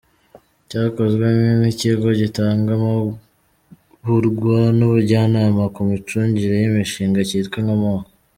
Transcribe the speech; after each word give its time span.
cyakozwe 0.69 1.27
n’Ikigo 1.61 2.09
gitanga 2.21 2.69
amahurwa 2.77 4.59
n’ubujyanama 4.77 5.63
ku 5.73 5.81
micungire 5.89 6.55
y’imishinga 6.61 7.19
cyitwa 7.29 7.57
‘Inkomoko’. 7.61 8.09